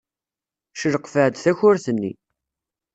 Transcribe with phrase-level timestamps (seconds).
[0.79, 2.13] Cleqfeɣ-d takurt-nni.